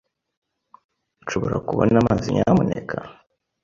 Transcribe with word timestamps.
Nshobora 1.23 1.57
kubona 1.67 1.95
amazi, 2.01 2.27
nyamuneka? 2.35 2.97